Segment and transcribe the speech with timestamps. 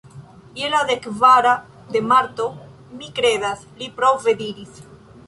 [0.59, 1.51] "Je la dekkvara
[1.95, 2.47] de Marto,
[2.95, 4.81] mi kredas," li prove diris.